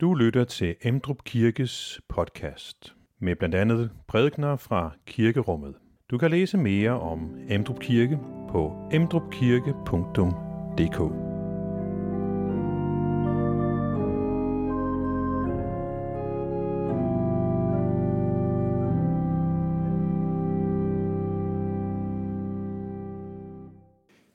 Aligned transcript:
Du 0.00 0.14
lytter 0.14 0.44
til 0.44 0.76
Emdrup 0.82 1.24
Kirkes 1.24 2.00
podcast 2.08 2.94
med 3.20 3.36
blandt 3.36 3.54
andet 3.54 3.90
prædikner 4.08 4.56
fra 4.56 4.90
kirkerummet. 5.06 5.74
Du 6.10 6.18
kan 6.18 6.30
læse 6.30 6.58
mere 6.58 7.00
om 7.00 7.36
Emdrup 7.48 7.80
Kirke 7.80 8.18
på 8.50 8.88
emdrupkirke.dk. 8.92 10.98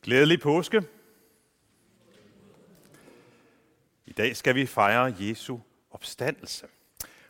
Glædelig 0.04 0.40
påske. 0.40 0.82
I 4.12 4.14
dag 4.14 4.36
skal 4.36 4.56
vi 4.56 4.66
fejre 4.66 5.16
Jesu 5.20 5.58
opstandelse. 5.92 6.68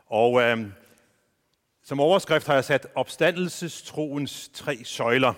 Og 0.05 0.42
øh, 0.42 0.68
som 1.83 2.00
overskrift 2.00 2.47
har 2.47 2.54
jeg 2.54 2.65
sat 2.65 2.87
opstandelsestroens 2.96 4.50
tre 4.54 4.83
søjler. 4.83 5.33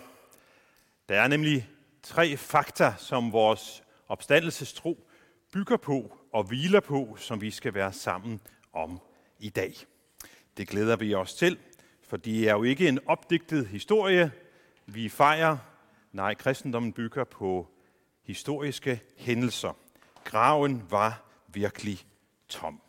Der 1.09 1.21
er 1.21 1.27
nemlig 1.27 1.69
tre 2.03 2.37
fakta, 2.37 2.93
som 2.97 3.31
vores 3.31 3.83
opstandelsestro 4.07 5.07
bygger 5.53 5.77
på 5.77 6.17
og 6.33 6.43
hviler 6.43 6.79
på, 6.79 7.15
som 7.19 7.41
vi 7.41 7.51
skal 7.51 7.73
være 7.73 7.93
sammen 7.93 8.41
om 8.73 8.99
i 9.39 9.49
dag. 9.49 9.75
Det 10.57 10.67
glæder 10.67 10.95
vi 10.95 11.13
os 11.13 11.33
til, 11.33 11.57
for 12.03 12.17
det 12.17 12.49
er 12.49 12.53
jo 12.53 12.63
ikke 12.63 12.87
en 12.87 12.99
opdigtet 13.05 13.67
historie, 13.67 14.31
vi 14.85 15.09
fejrer. 15.09 15.57
Nej, 16.11 16.33
kristendommen 16.33 16.93
bygger 16.93 17.23
på 17.23 17.67
historiske 18.25 19.01
hændelser. 19.17 19.77
Graven 20.23 20.83
var 20.89 21.32
virkelig 21.53 22.05
tom. 22.49 22.81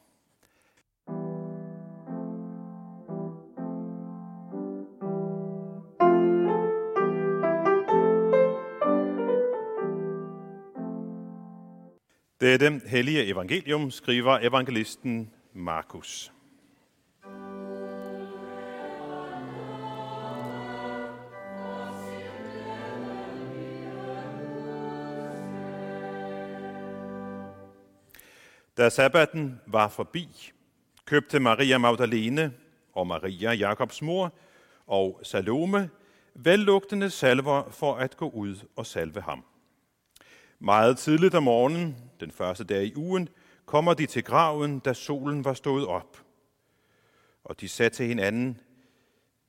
Dette 12.41 12.81
hellige 12.87 13.27
evangelium 13.27 13.91
skriver 13.91 14.39
evangelisten 14.39 15.31
Markus. 15.53 16.34
Da 28.77 28.89
sabbaten 28.89 29.61
var 29.67 29.89
forbi, 29.89 30.53
købte 31.05 31.41
Maria 31.41 31.79
Magdalene 31.79 32.53
og 32.93 33.07
Maria, 33.07 33.53
Jakobs 33.53 34.03
mor, 34.03 34.33
og 34.87 35.21
Salome 35.23 35.91
vellugtende 36.35 37.11
salver 37.11 37.71
for 37.71 37.95
at 37.95 38.17
gå 38.17 38.31
ud 38.31 38.57
og 38.77 38.87
salve 38.87 39.21
ham. 39.21 39.45
Meget 40.59 40.99
tidligt 40.99 41.35
om 41.35 41.43
morgenen, 41.43 41.97
den 42.21 42.31
første 42.31 42.65
dag 42.65 42.85
i 42.85 42.95
ugen, 42.97 43.29
kommer 43.67 43.95
de 43.95 44.07
til 44.07 44.25
graven, 44.25 44.79
da 44.79 44.93
solen 44.93 45.45
var 45.45 45.55
stået 45.55 45.87
op. 45.87 46.19
Og 47.45 47.61
de 47.61 47.69
sagde 47.69 47.91
til 47.91 48.07
hinanden, 48.07 48.61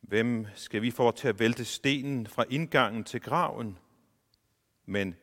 hvem 0.02 0.48
skal 0.56 0.81
vi 0.81 0.92
få 0.92 1.12
til 1.12 1.28
at 1.28 1.40
vælte 1.40 1.66
stenen 1.66 2.28
fra 2.28 2.46
indgangen 2.50 3.03
til 3.03 3.22
graven? 3.22 3.78
Men 4.86 5.16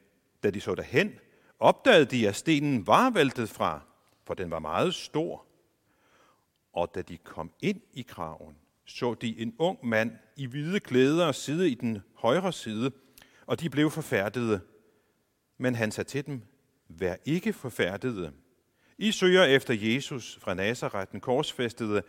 da 0.43 0.51
de 0.51 0.61
så 0.61 0.75
derhen, 0.75 1.19
opdagede 1.59 2.05
de, 2.05 2.29
at 2.29 2.37
stenen 2.37 2.87
var 2.87 3.11
væltet 3.11 3.49
fra, 3.49 3.81
for 4.25 4.35
den 4.35 4.51
var 4.51 4.59
meget 4.59 4.95
stor. 4.95 5.47
Og 6.73 6.95
da 6.95 7.03
de 7.03 7.17
kom 7.19 7.53
ind 7.61 7.81
i 7.93 8.03
graven, 8.03 8.57
så 8.85 9.15
de 9.15 9.41
en 9.41 9.55
ung 9.59 9.87
mand 9.87 10.13
i 10.37 10.47
hvide 10.47 10.81
klæder 10.81 11.33
sidde 11.33 11.71
i 11.71 11.75
den 11.75 12.03
højre 12.15 12.53
side, 12.53 12.93
og 13.47 13.61
de 13.61 13.71
blev 13.71 13.91
forfærdede. 13.91 14.61
Men 15.59 15.75
han 15.75 15.93
sagde 15.93 16.09
til 16.09 16.27
dem, 16.27 16.43
vær 16.89 17.17
ikke 17.25 17.53
forfærdede. 17.53 18.33
I 18.99 19.13
søger 19.13 19.45
efter 19.45 19.75
Jesus 19.75 20.39
fra 20.41 20.55
Nazareth, 20.55 21.13
den 21.13 21.21
korsfæstede. 21.21 22.03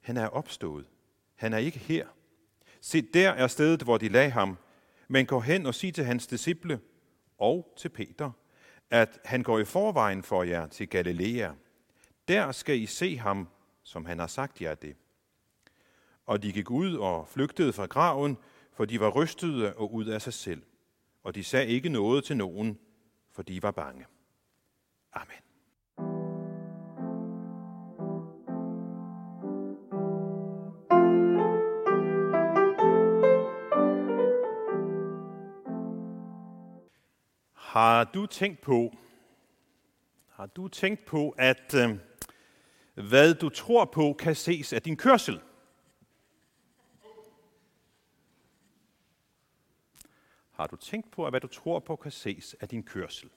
Han 0.00 0.16
er 0.16 0.28
opstået. 0.28 0.86
Han 1.34 1.52
er 1.52 1.58
ikke 1.58 1.78
her. 1.78 2.06
Se, 2.80 3.02
der 3.02 3.30
er 3.30 3.46
stedet, 3.46 3.82
hvor 3.82 3.98
de 3.98 4.08
lagde 4.08 4.30
ham. 4.30 4.58
Men 5.08 5.26
gå 5.26 5.40
hen 5.40 5.66
og 5.66 5.74
sig 5.74 5.94
til 5.94 6.04
hans 6.04 6.26
disciple 6.26 6.80
og 7.38 7.74
til 7.76 7.88
Peter, 7.88 8.30
at 8.90 9.20
han 9.24 9.42
går 9.42 9.58
i 9.58 9.64
forvejen 9.64 10.22
for 10.22 10.42
jer 10.42 10.66
til 10.66 10.88
Galilea. 10.88 11.52
Der 12.28 12.52
skal 12.52 12.80
I 12.80 12.86
se 12.86 13.16
ham, 13.16 13.48
som 13.82 14.04
han 14.04 14.18
har 14.18 14.26
sagt 14.26 14.62
jer 14.62 14.74
det. 14.74 14.96
Og 16.26 16.42
de 16.42 16.52
gik 16.52 16.70
ud 16.70 16.94
og 16.94 17.28
flygtede 17.28 17.72
fra 17.72 17.86
graven, 17.86 18.38
for 18.72 18.84
de 18.84 19.00
var 19.00 19.08
rystede 19.08 19.76
og 19.76 19.94
ud 19.94 20.04
af 20.06 20.22
sig 20.22 20.32
selv. 20.32 20.62
Og 21.22 21.34
de 21.34 21.44
sagde 21.44 21.66
ikke 21.66 21.88
noget 21.88 22.24
til 22.24 22.36
nogen, 22.36 22.78
for 23.32 23.42
de 23.42 23.62
var 23.62 23.70
bange. 23.70 24.06
Amen. 25.12 25.45
Har 37.76 38.04
du 38.04 38.26
tænkt 38.26 38.60
på, 38.60 38.96
har 40.28 40.46
du 40.46 40.68
tænkt 40.68 41.04
på, 41.04 41.34
at 41.38 41.74
øh, 41.74 41.98
hvad 42.94 43.34
du 43.34 43.48
tror 43.48 43.84
på 43.84 44.16
kan 44.18 44.34
ses 44.34 44.72
af 44.72 44.82
din 44.82 44.96
kørsel? 44.96 45.40
Har 50.50 50.66
du 50.66 50.76
tænkt 50.76 51.10
på, 51.10 51.24
at 51.24 51.32
hvad 51.32 51.40
du 51.40 51.46
tror 51.46 51.78
på 51.78 51.96
kan 51.96 52.10
ses 52.10 52.56
af 52.60 52.68
din 52.68 52.82
kørsel? 52.82 53.30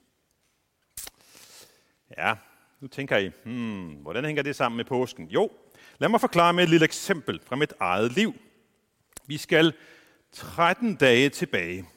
Ja, 2.18 2.36
nu 2.80 2.88
tænker 2.88 3.18
I, 3.18 3.32
hmm, 3.44 3.94
hvordan 3.94 4.26
hænger 4.26 4.44
det 4.44 4.56
sammen 4.56 4.78
med 4.78 4.86
påsken? 4.86 5.28
Jo, 5.28 5.52
lad 5.98 6.10
mig 6.10 6.22
forklare 6.22 6.54
med 6.54 6.64
et 6.64 6.70
lille 6.70 6.86
eksempel 6.86 7.40
fra 7.40 7.56
mit 7.56 7.74
eget 7.80 8.12
liv. 8.12 8.34
Vi 9.28 9.38
skal 9.38 9.74
13 10.32 10.96
dage 10.96 11.30
tilbage. 11.30 11.90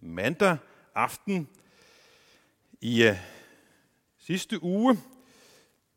Mandag 0.00 0.56
aften 0.94 1.48
i 2.80 3.04
øh, 3.04 3.16
sidste 4.18 4.62
uge, 4.62 4.98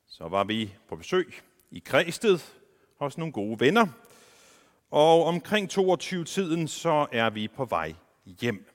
så 0.07 0.27
var 0.27 0.43
vi 0.43 0.73
på 0.89 0.95
besøg 0.95 1.33
i 1.71 1.79
Græsted 1.79 2.39
hos 2.99 3.17
nogle 3.17 3.33
gode 3.33 3.59
venner. 3.59 3.87
Og 4.91 5.25
omkring 5.25 5.79
22-tiden, 5.79 6.67
så 6.67 7.07
er 7.11 7.29
vi 7.29 7.47
på 7.47 7.65
vej 7.65 7.93
hjem. 8.25 8.65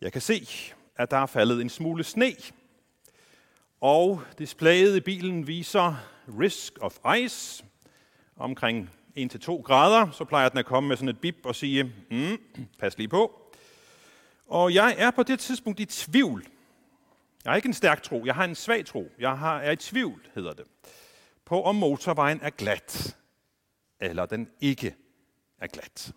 Jeg 0.00 0.12
kan 0.12 0.20
se, 0.20 0.48
at 0.96 1.10
der 1.10 1.16
er 1.16 1.26
faldet 1.26 1.60
en 1.60 1.68
smule 1.68 2.04
sne, 2.04 2.32
og 3.80 4.22
displayet 4.38 4.96
i 4.96 5.00
bilen 5.00 5.46
viser 5.46 5.94
risk 6.40 6.78
of 6.80 6.98
ice 7.18 7.64
omkring 8.36 8.90
1-2 9.18 9.62
grader. 9.62 10.10
Så 10.10 10.24
plejer 10.24 10.48
den 10.48 10.58
at 10.58 10.66
komme 10.66 10.88
med 10.88 10.96
sådan 10.96 11.08
et 11.08 11.20
bip 11.20 11.36
og 11.44 11.54
sige, 11.54 11.92
mm, 12.10 12.66
pas 12.78 12.98
lige 12.98 13.08
på. 13.08 13.41
Og 14.52 14.74
jeg 14.74 14.94
er 14.98 15.10
på 15.10 15.22
det 15.22 15.40
tidspunkt 15.40 15.80
i 15.80 15.84
tvivl. 15.84 16.46
Jeg 17.44 17.50
har 17.50 17.56
ikke 17.56 17.66
en 17.66 17.74
stærk 17.74 18.02
tro, 18.02 18.22
jeg 18.26 18.34
har 18.34 18.44
en 18.44 18.54
svag 18.54 18.86
tro. 18.86 19.12
Jeg 19.18 19.38
har, 19.38 19.60
er 19.60 19.70
i 19.70 19.76
tvivl, 19.76 20.26
hedder 20.34 20.52
det, 20.52 20.64
på 21.44 21.62
om 21.62 21.74
motorvejen 21.74 22.40
er 22.42 22.50
glat, 22.50 23.16
eller 24.00 24.26
den 24.26 24.48
ikke 24.60 24.94
er 25.58 25.66
glat. 25.66 26.12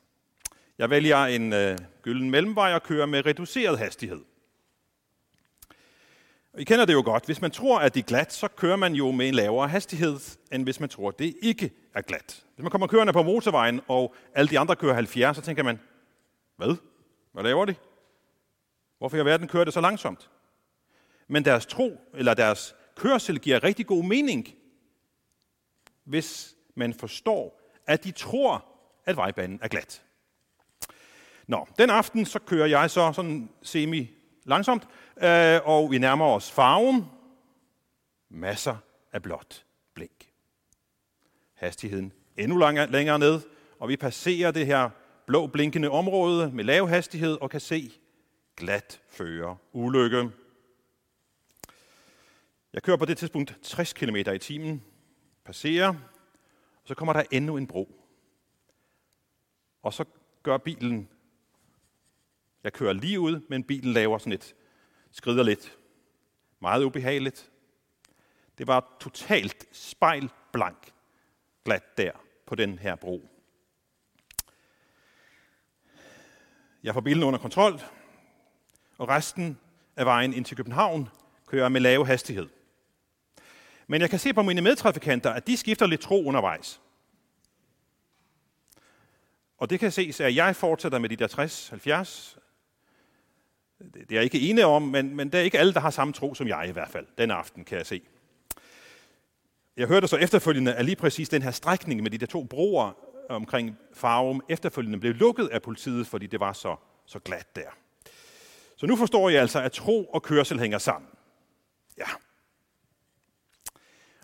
Jeg 0.78 0.90
vælger 0.90 1.18
en 1.18 1.54
øh, 1.54 1.78
gylden 2.02 2.32
mellemvej 2.32 2.74
og 2.74 2.84
kører 2.84 3.06
med 3.06 3.26
reduceret 3.26 3.80
hastighed. 3.80 4.22
I 6.58 6.64
kender 6.64 6.86
det 6.86 6.94
jo 6.94 7.02
godt. 7.06 7.26
Hvis 7.26 7.42
man 7.42 7.52
tror, 7.52 7.80
at 7.80 7.94
det 7.94 8.00
er 8.00 8.08
glat, 8.08 8.34
så 8.34 8.48
kører 8.48 8.76
man 8.76 8.94
jo 8.94 9.12
med 9.12 9.28
en 9.28 9.34
lavere 9.34 9.68
hastighed, 9.68 10.20
end 10.52 10.64
hvis 10.64 10.80
man 10.80 10.90
tror, 10.90 11.10
at 11.10 11.20
det 11.20 11.36
ikke 11.42 11.72
er 11.94 12.02
glat. 12.02 12.44
Hvis 12.56 12.64
man 12.64 12.72
kommer 12.72 12.88
kørende 12.88 13.14
på 13.14 13.24
motorvejen, 13.24 13.82
og 13.88 14.16
alle 14.34 14.50
de 14.50 14.60
andre 14.60 14.76
kører 14.76 14.94
70, 14.94 15.38
så 15.38 15.42
tænker 15.42 15.64
man, 15.64 15.80
hvad? 16.58 16.76
Hvad 17.32 17.44
laver 17.44 17.66
de? 17.66 17.76
Hvorfor 18.98 19.18
i 19.18 19.26
verden 19.26 19.48
kører 19.48 19.64
det 19.64 19.74
så 19.74 19.82
langsomt? 19.82 20.30
Men 21.28 21.46
deres 21.46 21.66
tro, 21.66 22.02
eller 22.14 22.34
deres 22.34 22.76
kørsel, 22.96 23.40
giver 23.40 23.64
rigtig 23.64 23.88
god 23.88 24.04
mening, 24.04 24.48
hvis 26.04 26.56
man 26.76 26.94
forstår, 26.94 27.62
at 27.86 28.04
de 28.04 28.12
tror, 28.12 28.66
at 29.06 29.18
vejbanen 29.18 29.60
er 29.62 29.68
glat. 29.68 30.04
Nå, 31.48 31.68
den 31.78 31.90
aften 31.90 32.26
så 32.26 32.40
kører 32.40 32.68
jeg 32.68 32.92
så 32.92 33.14
sådan 33.14 33.50
semi 33.62 34.12
langsomt, 34.44 34.88
øh, 35.18 35.60
og 35.64 35.92
vi 35.92 35.98
nærmer 35.98 36.26
os 36.26 36.52
farven. 36.52 37.06
Masser 38.30 38.76
af 39.14 39.22
blåt 39.22 39.66
blink. 39.94 40.30
Hastigheden 41.54 42.14
endnu 42.38 42.58
længere 42.90 43.20
ned, 43.20 43.42
og 43.80 43.90
vi 43.90 43.98
passerer 43.98 44.52
det 44.52 44.66
her 44.66 44.90
blå 45.28 45.48
blinkende 45.48 45.90
område 45.90 46.52
med 46.52 46.64
lav 46.64 46.88
hastighed 46.88 47.38
og 47.42 47.50
kan 47.50 47.60
se 47.60 47.92
glat 48.56 49.02
føre 49.08 49.58
ulykke. 49.72 50.32
Jeg 52.74 52.84
kører 52.84 52.98
på 52.98 53.06
det 53.06 53.18
tidspunkt 53.18 53.58
60 53.62 53.94
km 53.94 54.16
i 54.16 54.40
timen, 54.40 54.84
passerer, 55.46 55.90
og 56.82 56.88
så 56.88 56.96
kommer 56.96 57.14
der 57.14 57.24
endnu 57.32 57.58
en 57.58 57.68
bro. 57.68 58.02
Og 59.82 59.94
så 59.94 60.06
gør 60.44 60.58
bilen, 60.58 61.10
jeg 62.64 62.74
kører 62.74 62.94
lige 62.94 63.20
ud, 63.20 63.42
men 63.50 63.64
bilen 63.64 63.94
laver 63.94 64.18
sådan 64.18 64.34
et, 64.34 64.56
skrider 65.12 65.44
lidt. 65.44 65.78
Meget 66.60 66.84
ubehageligt. 66.84 67.52
Det 68.58 68.68
var 68.68 68.98
totalt 69.00 69.68
spejlblank 69.72 70.94
glat 71.66 71.98
der 71.98 72.12
på 72.46 72.56
den 72.56 72.80
her 72.80 72.96
bro. 72.96 73.30
Jeg 76.84 76.94
får 76.94 77.02
bilen 77.02 77.24
under 77.24 77.40
kontrol, 77.40 77.80
og 78.98 79.10
resten 79.10 79.58
af 79.96 80.06
vejen 80.06 80.34
ind 80.34 80.46
til 80.46 80.58
København 80.58 81.10
kører 81.48 81.70
med 81.70 81.82
lav 81.82 82.06
hastighed. 82.06 82.48
Men 83.88 84.02
jeg 84.02 84.10
kan 84.10 84.20
se 84.20 84.34
på 84.34 84.42
mine 84.42 84.62
medtrafikanter, 84.62 85.32
at 85.32 85.48
de 85.48 85.58
skifter 85.58 85.86
lidt 85.86 86.02
tro 86.02 86.26
undervejs. 86.28 86.82
Og 89.58 89.70
det 89.70 89.80
kan 89.80 89.92
ses, 89.92 90.22
at 90.22 90.36
jeg 90.36 90.56
fortsætter 90.56 91.00
med 91.00 91.10
de 91.10 91.16
der 91.16 91.28
60-70. 91.28 92.40
Det 93.94 94.12
er 94.12 94.16
jeg 94.16 94.24
ikke 94.24 94.40
ene 94.40 94.66
om, 94.66 94.82
men, 94.82 95.16
men 95.16 95.32
det 95.32 95.40
er 95.40 95.44
ikke 95.44 95.60
alle, 95.60 95.74
der 95.74 95.80
har 95.80 95.90
samme 95.90 96.14
tro 96.14 96.36
som 96.36 96.48
jeg 96.48 96.66
i 96.70 96.72
hvert 96.72 96.90
fald. 96.90 97.06
Den 97.18 97.32
aften 97.32 97.64
kan 97.64 97.78
jeg 97.78 97.86
se. 97.86 98.02
Jeg 99.78 99.88
hørte 99.88 100.08
så 100.08 100.18
efterfølgende, 100.18 100.74
at 100.74 100.86
lige 100.86 100.96
præcis 100.96 101.30
den 101.30 101.42
her 101.42 101.52
strækning 101.52 102.04
med 102.04 102.12
de 102.12 102.18
der 102.18 102.26
to 102.26 102.44
broer 102.44 102.92
omkring 103.30 103.78
Farum 103.94 104.42
efterfølgende 104.50 105.00
blev 105.00 105.14
lukket 105.14 105.48
af 105.48 105.62
politiet, 105.62 106.08
fordi 106.08 106.28
det 106.28 106.40
var 106.40 106.54
så, 106.54 106.76
så 107.06 107.20
glat 107.20 107.56
der. 107.56 107.70
Så 108.76 108.86
nu 108.86 108.96
forstår 108.96 109.30
jeg 109.30 109.42
altså, 109.42 109.62
at 109.62 109.72
tro 109.72 110.06
og 110.06 110.24
kørsel 110.24 110.60
hænger 110.60 110.78
sammen. 110.78 111.10
Ja. 111.98 112.08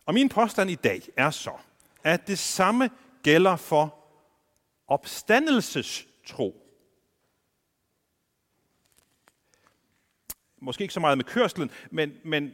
Og 0.05 0.13
min 0.13 0.29
påstand 0.29 0.69
i 0.69 0.75
dag 0.75 1.01
er 1.17 1.29
så, 1.29 1.53
at 2.03 2.27
det 2.27 2.39
samme 2.39 2.89
gælder 3.23 3.55
for 3.55 3.97
opstandelsestro. 4.87 6.67
Måske 10.57 10.81
ikke 10.81 10.93
så 10.93 10.99
meget 10.99 11.17
med 11.17 11.25
kørslen, 11.25 11.71
men, 11.91 12.13
men 12.23 12.51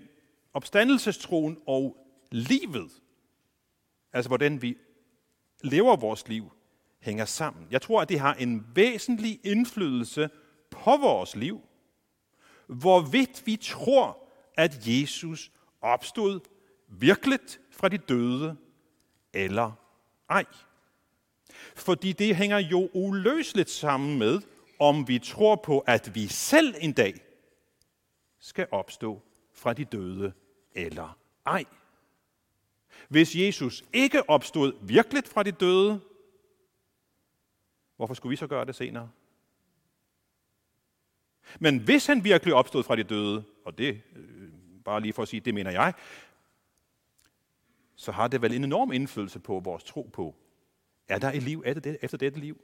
opstandelsestroen 0.53 1.57
og 1.67 1.97
livet, 2.31 2.91
altså 4.13 4.29
hvordan 4.29 4.61
vi 4.61 4.77
lever 5.63 5.95
vores 5.95 6.27
liv, 6.27 6.51
hænger 6.99 7.25
sammen. 7.25 7.67
Jeg 7.71 7.81
tror, 7.81 8.01
at 8.01 8.09
det 8.09 8.19
har 8.19 8.33
en 8.33 8.67
væsentlig 8.75 9.39
indflydelse 9.44 10.29
på 10.69 10.97
vores 10.97 11.35
liv, 11.35 11.61
hvorvidt 12.67 13.43
vi 13.45 13.55
tror, 13.55 14.17
at 14.53 14.87
Jesus 14.87 15.51
opstod 15.81 16.39
virkeligt 16.87 17.59
fra 17.71 17.89
de 17.89 17.97
døde, 17.97 18.57
eller 19.33 19.71
ej. 20.29 20.45
Fordi 21.75 22.13
det 22.13 22.35
hænger 22.35 22.57
jo 22.57 22.89
uløseligt 22.93 23.69
sammen 23.69 24.19
med, 24.19 24.41
om 24.79 25.07
vi 25.07 25.19
tror 25.19 25.55
på, 25.55 25.79
at 25.79 26.15
vi 26.15 26.27
selv 26.27 26.75
en 26.79 26.93
dag 26.93 27.13
skal 28.39 28.67
opstå 28.71 29.21
fra 29.53 29.73
de 29.73 29.85
døde, 29.85 30.33
eller 30.75 31.17
ej. 31.45 31.65
Hvis 33.09 33.35
Jesus 33.35 33.83
ikke 33.93 34.29
opstod 34.29 34.73
virkeligt 34.81 35.27
fra 35.27 35.43
de 35.43 35.51
døde, 35.51 35.99
hvorfor 37.95 38.13
skulle 38.13 38.29
vi 38.29 38.35
så 38.35 38.47
gøre 38.47 38.65
det 38.65 38.75
senere? 38.75 39.09
Men 41.59 41.79
hvis 41.79 42.05
han 42.05 42.23
virkelig 42.23 42.53
opstod 42.53 42.83
fra 42.83 42.95
de 42.95 43.03
døde, 43.03 43.44
og 43.65 43.77
det, 43.77 44.01
øh, 44.15 44.49
bare 44.85 45.01
lige 45.01 45.13
for 45.13 45.21
at 45.21 45.27
sige, 45.27 45.39
det 45.39 45.53
mener 45.53 45.71
jeg, 45.71 45.94
så 47.95 48.11
har 48.11 48.27
det 48.27 48.41
vel 48.41 48.53
en 48.53 48.63
enorm 48.63 48.91
indflydelse 48.91 49.39
på 49.39 49.59
vores 49.59 49.83
tro 49.83 50.09
på, 50.13 50.35
er 51.07 51.19
der 51.19 51.31
et 51.31 51.44
liv 51.44 51.63
efter 51.65 52.17
dette 52.17 52.39
liv? 52.39 52.61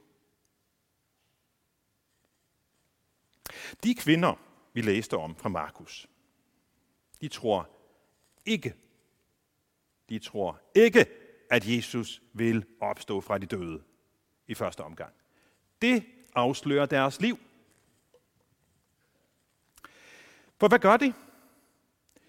De 3.84 3.94
kvinder, 3.94 4.34
vi 4.72 4.80
læste 4.80 5.16
om 5.16 5.36
fra 5.36 5.48
Markus, 5.48 6.08
de 7.20 7.28
tror 7.28 7.68
ikke 8.46 8.74
de 10.08 10.18
tror 10.18 10.60
ikke, 10.74 11.06
at 11.50 11.68
Jesus 11.68 12.22
vil 12.32 12.64
opstå 12.80 13.20
fra 13.20 13.38
de 13.38 13.46
døde 13.46 13.82
i 14.46 14.54
første 14.54 14.80
omgang. 14.80 15.12
Det 15.82 16.04
afslører 16.34 16.86
deres 16.86 17.20
liv. 17.20 17.38
For 20.64 20.68
hvad 20.68 20.78
gør 20.78 20.96
de? 20.96 21.12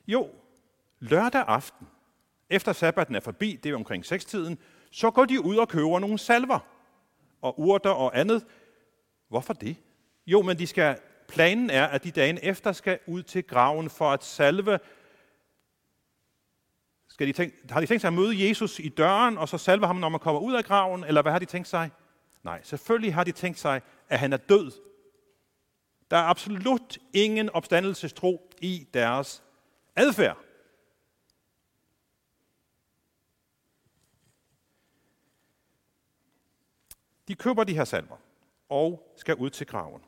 Jo, 0.07 0.29
lørdag 0.99 1.43
aften, 1.47 1.87
efter 2.49 2.73
sabbaten 2.73 3.15
er 3.15 3.19
forbi, 3.19 3.59
det 3.63 3.71
er 3.71 3.75
omkring 3.75 4.05
sekstiden, 4.05 4.57
så 4.91 5.11
går 5.11 5.25
de 5.25 5.45
ud 5.45 5.57
og 5.57 5.67
køber 5.67 5.99
nogle 5.99 6.17
salver 6.17 6.59
og 7.41 7.59
urter 7.59 7.89
og 7.89 8.19
andet. 8.19 8.45
Hvorfor 9.29 9.53
det? 9.53 9.75
Jo, 10.27 10.41
men 10.41 10.59
de 10.59 10.67
skal, 10.67 10.97
planen 11.27 11.69
er, 11.69 11.85
at 11.85 12.03
de 12.03 12.11
dagen 12.11 12.39
efter 12.43 12.71
skal 12.71 12.99
ud 13.07 13.23
til 13.23 13.43
graven 13.43 13.89
for 13.89 14.11
at 14.11 14.23
salve 14.23 14.79
skal 17.07 17.27
de 17.27 17.33
tænke, 17.33 17.57
har 17.69 17.79
de 17.79 17.85
tænkt 17.85 18.01
sig 18.01 18.07
at 18.07 18.13
møde 18.13 18.47
Jesus 18.47 18.79
i 18.79 18.89
døren, 18.89 19.37
og 19.37 19.49
så 19.49 19.57
salve 19.57 19.87
ham, 19.87 19.95
når 19.95 20.09
man 20.09 20.19
kommer 20.19 20.41
ud 20.41 20.53
af 20.53 20.63
graven, 20.63 21.03
eller 21.03 21.21
hvad 21.21 21.31
har 21.31 21.39
de 21.39 21.45
tænkt 21.45 21.67
sig? 21.67 21.91
Nej, 22.43 22.63
selvfølgelig 22.63 23.13
har 23.13 23.23
de 23.23 23.31
tænkt 23.31 23.59
sig, 23.59 23.81
at 24.09 24.19
han 24.19 24.33
er 24.33 24.37
død. 24.37 24.71
Der 26.11 26.17
er 26.17 26.23
absolut 26.23 26.97
ingen 27.13 27.49
opstandelsestro 27.49 28.51
i 28.61 28.87
deres 28.93 29.43
adfærd. 29.95 30.37
De 37.27 37.35
køber 37.35 37.63
de 37.63 37.73
her 37.73 37.85
salver 37.85 38.17
og 38.69 39.13
skal 39.17 39.35
ud 39.35 39.49
til 39.49 39.67
graven. 39.67 40.01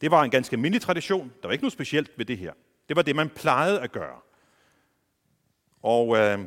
Det 0.00 0.10
var 0.10 0.22
en 0.22 0.30
ganske 0.30 0.54
almindelig 0.54 0.82
tradition. 0.82 1.32
Der 1.42 1.48
var 1.48 1.52
ikke 1.52 1.64
noget 1.64 1.72
specielt 1.72 2.18
ved 2.18 2.24
det 2.24 2.38
her. 2.38 2.52
Det 2.88 2.96
var 2.96 3.02
det, 3.02 3.16
man 3.16 3.30
plejede 3.30 3.80
at 3.80 3.92
gøre. 3.92 4.20
Og 5.82 6.16
øh, 6.16 6.38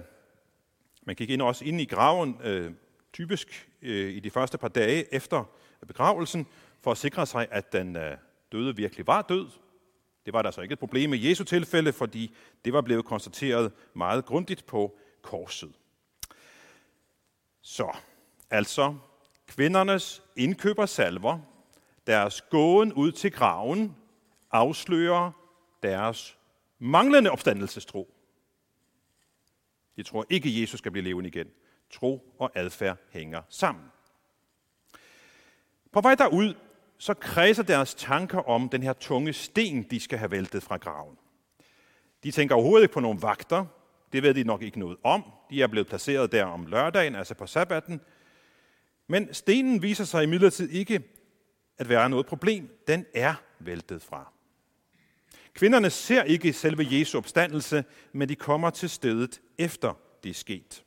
man 1.03 1.15
gik 1.15 1.29
ind 1.29 1.41
også 1.41 1.65
ind 1.65 1.81
i 1.81 1.85
graven, 1.85 2.41
øh, 2.43 2.73
typisk 3.13 3.69
øh, 3.81 4.13
i 4.13 4.19
de 4.19 4.29
første 4.29 4.57
par 4.57 4.67
dage 4.67 5.13
efter 5.13 5.43
begravelsen, 5.87 6.47
for 6.81 6.91
at 6.91 6.97
sikre 6.97 7.25
sig, 7.25 7.47
at 7.51 7.73
den 7.73 7.95
øh, 7.95 8.17
døde 8.53 8.75
virkelig 8.75 9.07
var 9.07 9.21
død. 9.21 9.49
Det 10.25 10.33
var 10.33 10.41
der 10.41 10.51
så 10.51 10.61
ikke 10.61 10.73
et 10.73 10.79
problem 10.79 11.13
i 11.13 11.29
Jesu 11.29 11.43
tilfælde, 11.43 11.93
fordi 11.93 12.35
det 12.65 12.73
var 12.73 12.81
blevet 12.81 13.05
konstateret 13.05 13.71
meget 13.93 14.25
grundigt 14.25 14.65
på 14.65 14.97
korset. 15.21 15.73
Så, 17.61 17.97
altså, 18.49 18.95
kvindernes 19.47 20.23
indkøber 20.35 20.85
salver, 20.85 21.39
deres 22.07 22.41
gåen 22.41 22.93
ud 22.93 23.11
til 23.11 23.31
graven, 23.31 23.95
afslører 24.51 25.31
deres 25.83 26.37
manglende 26.79 27.31
opstandelsestro. 27.31 28.13
De 29.95 30.03
tror 30.03 30.25
ikke, 30.29 30.49
at 30.49 30.61
Jesus 30.61 30.77
skal 30.77 30.91
blive 30.91 31.03
levende 31.03 31.29
igen. 31.29 31.47
Tro 31.91 32.35
og 32.39 32.51
adfærd 32.55 32.97
hænger 33.11 33.41
sammen. 33.49 33.85
På 35.91 36.01
vej 36.01 36.15
derud, 36.15 36.53
så 37.03 37.13
kredser 37.13 37.63
deres 37.63 37.95
tanker 37.95 38.49
om 38.49 38.69
den 38.69 38.83
her 38.83 38.93
tunge 38.93 39.33
sten, 39.33 39.83
de 39.83 39.99
skal 39.99 40.17
have 40.17 40.31
væltet 40.31 40.63
fra 40.63 40.77
graven. 40.77 41.17
De 42.23 42.31
tænker 42.31 42.55
overhovedet 42.55 42.83
ikke 42.83 42.93
på 42.93 42.99
nogle 42.99 43.21
vagter. 43.21 43.65
Det 44.13 44.23
ved 44.23 44.33
de 44.33 44.43
nok 44.43 44.61
ikke 44.61 44.79
noget 44.79 44.97
om. 45.03 45.23
De 45.49 45.61
er 45.61 45.67
blevet 45.67 45.87
placeret 45.87 46.31
der 46.31 46.45
om 46.45 46.65
lørdagen, 46.65 47.15
altså 47.15 47.33
på 47.33 47.47
sabbatten. 47.47 48.01
Men 49.07 49.33
stenen 49.33 49.81
viser 49.81 50.03
sig 50.03 50.23
imidlertid 50.23 50.69
ikke 50.69 51.03
at 51.77 51.89
være 51.89 52.09
noget 52.09 52.25
problem. 52.25 52.69
Den 52.87 53.05
er 53.13 53.33
væltet 53.59 54.01
fra. 54.01 54.31
Kvinderne 55.53 55.89
ser 55.89 56.23
ikke 56.23 56.53
selve 56.53 56.87
Jesu 56.91 57.17
opstandelse, 57.17 57.83
men 58.11 58.29
de 58.29 58.35
kommer 58.35 58.69
til 58.69 58.89
stedet 58.89 59.41
efter 59.57 59.93
det 60.23 60.29
er 60.29 60.33
sket. 60.33 60.83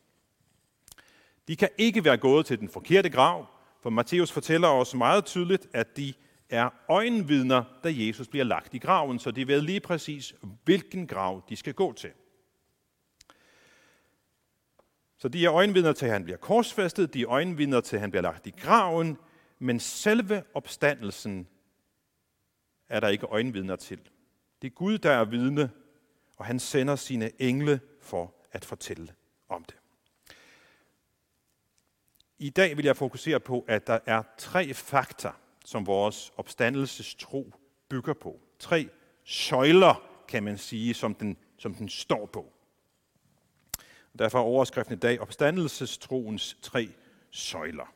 De 1.48 1.56
kan 1.56 1.68
ikke 1.78 2.04
være 2.04 2.16
gået 2.16 2.46
til 2.46 2.60
den 2.60 2.68
forkerte 2.68 3.08
grav, 3.08 3.46
for 3.86 3.90
Matthæus 3.90 4.32
fortæller 4.32 4.68
os 4.68 4.94
meget 4.94 5.24
tydeligt, 5.24 5.68
at 5.72 5.96
de 5.96 6.14
er 6.50 6.70
øjenvidner, 6.88 7.64
da 7.84 7.92
Jesus 7.94 8.28
bliver 8.28 8.44
lagt 8.44 8.74
i 8.74 8.78
graven, 8.78 9.18
så 9.18 9.30
de 9.30 9.48
ved 9.48 9.60
lige 9.60 9.80
præcis, 9.80 10.34
hvilken 10.64 11.06
grav 11.06 11.42
de 11.48 11.56
skal 11.56 11.74
gå 11.74 11.92
til. 11.92 12.10
Så 15.18 15.28
de 15.28 15.44
er 15.44 15.52
øjenvidner 15.52 15.92
til, 15.92 16.06
at 16.06 16.12
han 16.12 16.24
bliver 16.24 16.36
korsfæstet, 16.36 17.14
de 17.14 17.22
er 17.22 17.28
øjenvidner 17.28 17.80
til, 17.80 17.96
at 17.96 18.00
han 18.00 18.10
bliver 18.10 18.22
lagt 18.22 18.46
i 18.46 18.50
graven, 18.50 19.18
men 19.58 19.80
selve 19.80 20.42
opstandelsen 20.54 21.48
er 22.88 23.00
der 23.00 23.08
ikke 23.08 23.26
øjenvidner 23.26 23.76
til. 23.76 24.00
Det 24.62 24.66
er 24.66 24.74
Gud, 24.74 24.98
der 24.98 25.10
er 25.10 25.24
vidne, 25.24 25.70
og 26.36 26.44
han 26.44 26.58
sender 26.58 26.96
sine 26.96 27.42
engle 27.42 27.80
for 28.00 28.34
at 28.52 28.64
fortælle 28.64 29.14
om 29.48 29.64
det. 29.64 29.75
I 32.38 32.50
dag 32.50 32.76
vil 32.76 32.84
jeg 32.84 32.96
fokusere 32.96 33.40
på, 33.40 33.64
at 33.68 33.86
der 33.86 33.98
er 34.06 34.22
tre 34.38 34.74
fakta, 34.74 35.30
som 35.64 35.86
vores 35.86 36.32
opstandelsestro 36.36 37.54
bygger 37.88 38.14
på. 38.14 38.40
Tre 38.58 38.88
søjler, 39.24 40.02
kan 40.28 40.42
man 40.42 40.58
sige, 40.58 40.94
som 40.94 41.14
den, 41.14 41.36
som 41.58 41.74
den 41.74 41.88
står 41.88 42.26
på. 42.26 42.52
Derfor 44.18 44.38
er 44.38 44.42
overskriften 44.42 44.94
i 44.94 44.98
dag 44.98 45.20
opstandelsestroens 45.20 46.56
tre 46.62 46.88
søjler. 47.30 47.94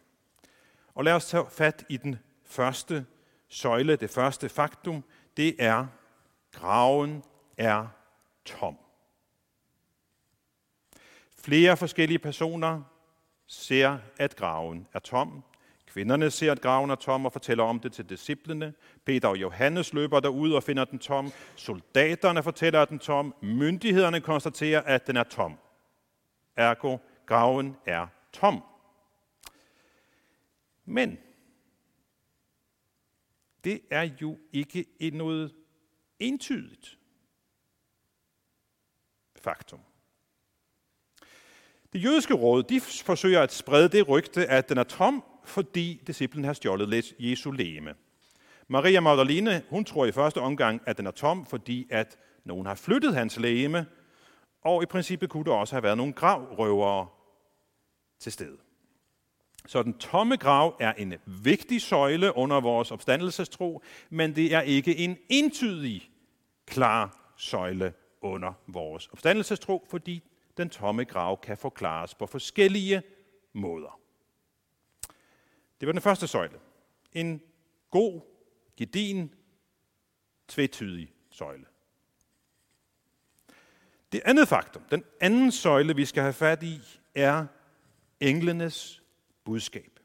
Og 0.94 1.04
lad 1.04 1.12
os 1.12 1.26
tage 1.26 1.44
fat 1.50 1.84
i 1.88 1.96
den 1.96 2.18
første 2.44 3.06
søjle, 3.48 3.96
det 3.96 4.10
første 4.10 4.48
faktum, 4.48 5.04
det 5.36 5.54
er, 5.58 5.86
graven 6.52 7.22
er 7.56 7.86
tom. 8.44 8.78
Flere 11.36 11.76
forskellige 11.76 12.18
personer 12.18 12.82
ser, 13.50 13.98
at 14.16 14.36
graven 14.36 14.86
er 14.92 14.98
tom. 14.98 15.44
Kvinderne 15.86 16.30
ser, 16.30 16.52
at 16.52 16.60
graven 16.60 16.90
er 16.90 16.94
tom 16.94 17.26
og 17.26 17.32
fortæller 17.32 17.64
om 17.64 17.80
det 17.80 17.92
til 17.92 18.08
disciplene. 18.08 18.74
Peter 19.04 19.28
og 19.28 19.40
Johannes 19.40 19.92
løber 19.92 20.20
derud 20.20 20.52
og 20.52 20.62
finder 20.62 20.84
den 20.84 20.98
tom. 20.98 21.32
Soldaterne 21.56 22.42
fortæller, 22.42 22.82
at 22.82 22.88
den 22.88 22.96
er 22.96 23.00
tom. 23.00 23.34
Myndighederne 23.42 24.20
konstaterer, 24.20 24.82
at 24.82 25.06
den 25.06 25.16
er 25.16 25.22
tom. 25.22 25.58
Ergo, 26.56 26.98
graven 27.26 27.76
er 27.86 28.06
tom. 28.32 28.62
Men 30.84 31.18
det 33.64 33.80
er 33.90 34.10
jo 34.20 34.38
ikke 34.52 35.10
noget 35.12 35.54
entydigt 36.18 36.98
faktum. 39.36 39.80
Det 41.92 42.04
jødiske 42.04 42.34
råd 42.34 42.62
de 42.62 42.80
forsøger 42.80 43.42
at 43.42 43.52
sprede 43.52 43.88
det 43.88 44.08
rygte, 44.08 44.46
at 44.46 44.68
den 44.68 44.78
er 44.78 44.82
tom, 44.82 45.24
fordi 45.44 46.02
disciplen 46.06 46.44
har 46.44 46.52
stjålet 46.52 47.14
Jesu 47.18 47.50
læme. 47.50 47.94
Maria 48.68 49.00
Magdalene, 49.00 49.62
hun 49.70 49.84
tror 49.84 50.06
i 50.06 50.12
første 50.12 50.38
omgang, 50.38 50.80
at 50.86 50.96
den 50.96 51.06
er 51.06 51.10
tom, 51.10 51.46
fordi 51.46 51.86
at 51.90 52.18
nogen 52.44 52.66
har 52.66 52.74
flyttet 52.74 53.14
hans 53.14 53.38
læme, 53.38 53.86
og 54.62 54.82
i 54.82 54.86
princippet 54.86 55.30
kunne 55.30 55.44
der 55.44 55.52
også 55.52 55.74
have 55.74 55.82
været 55.82 55.96
nogle 55.96 56.12
gravrøvere 56.12 57.06
til 58.18 58.32
stede. 58.32 58.56
Så 59.66 59.82
den 59.82 59.98
tomme 59.98 60.36
grav 60.36 60.76
er 60.80 60.92
en 60.92 61.14
vigtig 61.26 61.82
søjle 61.82 62.36
under 62.36 62.60
vores 62.60 62.90
opstandelsestro, 62.90 63.82
men 64.10 64.36
det 64.36 64.54
er 64.54 64.60
ikke 64.60 64.96
en 64.96 65.16
entydig, 65.28 66.10
klar 66.66 67.32
søjle 67.36 67.92
under 68.20 68.52
vores 68.66 69.06
opstandelsestro, 69.06 69.86
fordi 69.90 70.22
den 70.60 70.70
tomme 70.70 71.04
grav 71.04 71.40
kan 71.40 71.56
forklares 71.56 72.14
på 72.14 72.26
forskellige 72.26 73.02
måder. 73.52 74.00
Det 75.80 75.86
var 75.86 75.92
den 75.92 76.02
første 76.02 76.26
søjle. 76.26 76.60
En 77.12 77.42
god, 77.90 78.20
gedin, 78.76 79.34
tvetydig 80.48 81.12
søjle. 81.30 81.66
Det 84.12 84.22
andet 84.24 84.48
faktum, 84.48 84.82
den 84.90 85.04
anden 85.20 85.52
søjle, 85.52 85.96
vi 85.96 86.04
skal 86.04 86.22
have 86.22 86.32
fat 86.32 86.62
i, 86.62 86.80
er 87.14 87.46
englenes 88.20 89.02
budskab. 89.44 90.00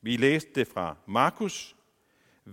Vi 0.00 0.16
læste 0.16 0.50
det 0.54 0.68
fra 0.68 0.96
Markus. 1.06 1.76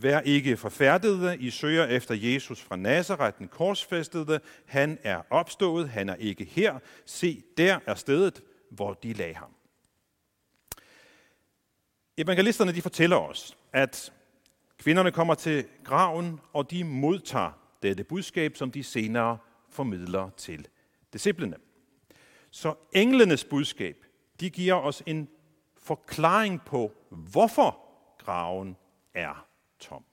Vær 0.01 0.19
ikke 0.19 0.57
forfærdede, 0.57 1.37
I 1.37 1.49
søger 1.49 1.85
efter 1.85 2.15
Jesus 2.15 2.61
fra 2.61 2.75
Nazareth, 2.75 3.37
den 3.37 3.47
korsfæstede. 3.47 4.39
Han 4.65 4.97
er 5.03 5.21
opstået, 5.29 5.89
han 5.89 6.09
er 6.09 6.15
ikke 6.15 6.43
her. 6.43 6.79
Se, 7.05 7.43
der 7.57 7.79
er 7.85 7.95
stedet, 7.95 8.41
hvor 8.69 8.93
de 8.93 9.13
lagde 9.13 9.35
ham. 9.35 9.49
Evangelisterne 12.17 12.71
de 12.71 12.81
fortæller 12.81 13.17
os, 13.17 13.57
at 13.73 14.13
kvinderne 14.77 15.11
kommer 15.11 15.35
til 15.35 15.65
graven, 15.83 16.39
og 16.53 16.71
de 16.71 16.83
modtager 16.83 17.51
dette 17.83 18.03
budskab, 18.03 18.55
som 18.55 18.71
de 18.71 18.83
senere 18.83 19.37
formidler 19.69 20.29
til 20.37 20.67
disciplene. 21.13 21.55
Så 22.51 22.75
englenes 22.93 23.43
budskab, 23.43 24.05
de 24.39 24.49
giver 24.49 24.75
os 24.75 25.03
en 25.05 25.29
forklaring 25.77 26.61
på, 26.65 26.91
hvorfor 27.09 27.79
graven 28.17 28.77
er 29.13 29.46
tom. 29.79 30.03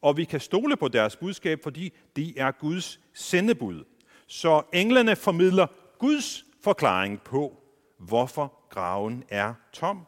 Og 0.00 0.16
vi 0.16 0.24
kan 0.24 0.40
stole 0.40 0.76
på 0.76 0.88
deres 0.88 1.16
budskab, 1.16 1.62
fordi 1.62 1.92
de 2.16 2.38
er 2.38 2.50
Guds 2.50 3.00
sendebud. 3.14 3.84
Så 4.26 4.62
englene 4.72 5.16
formidler 5.16 5.66
Guds 5.98 6.44
forklaring 6.62 7.22
på, 7.22 7.62
hvorfor 7.98 8.68
graven 8.68 9.24
er 9.28 9.54
tom. 9.72 10.06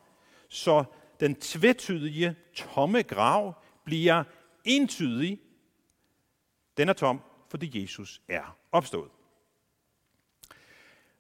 Så 0.49 0.85
den 1.21 1.35
tvetydige, 1.35 2.37
tomme 2.55 3.03
grav 3.03 3.55
bliver 3.85 4.25
entydig. 4.65 5.41
Den 6.77 6.89
er 6.89 6.93
tom, 6.93 7.21
fordi 7.51 7.83
Jesus 7.83 8.21
er 8.29 8.57
opstået. 8.73 9.11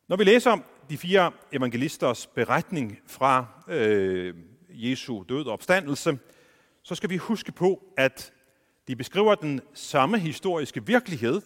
Når 0.09 0.17
vi 0.17 0.25
læser 0.25 0.51
om 0.51 0.65
de 0.91 0.99
fire 0.99 1.33
evangelisters 1.53 2.27
beretning 2.27 2.99
fra 3.07 3.47
øh, 3.69 4.35
Jesu 4.69 5.23
død 5.29 5.47
og 5.47 5.53
opstandelse, 5.53 6.19
så 6.83 6.95
skal 6.95 7.11
vi 7.11 7.17
huske 7.17 7.53
på, 7.53 7.83
at 7.97 8.33
de 8.89 8.97
beskriver 8.97 9.35
den 9.35 9.61
samme 9.75 10.19
historiske 10.19 10.87
virkelighed, 10.87 11.41